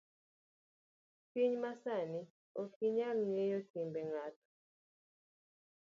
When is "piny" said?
1.31-1.53